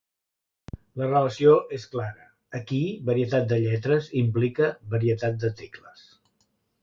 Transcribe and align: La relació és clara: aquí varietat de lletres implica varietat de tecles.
La 0.99 1.09
relació 1.09 1.51
és 1.77 1.83
clara: 1.91 2.25
aquí 2.61 2.79
varietat 3.09 3.47
de 3.51 3.59
lletres 3.65 4.09
implica 4.23 4.71
varietat 4.95 5.37
de 5.47 5.55
tecles. 5.61 6.03